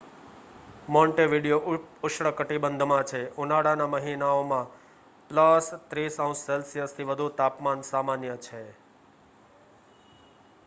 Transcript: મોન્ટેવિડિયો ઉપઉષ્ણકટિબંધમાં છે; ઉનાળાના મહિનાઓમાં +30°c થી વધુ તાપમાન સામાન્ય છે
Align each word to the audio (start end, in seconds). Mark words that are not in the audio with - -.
મોન્ટેવિડિયો 0.87 1.57
ઉપઉષ્ણકટિબંધમાં 1.73 3.03
છે; 3.03 3.19
ઉનાળાના 3.37 3.87
મહિનાઓમાં 3.91 4.71
+30°c 5.29 6.57
થી 6.93 7.07
વધુ 7.09 7.27
તાપમાન 7.35 7.83
સામાન્ય 7.85 8.39
છે 8.39 8.63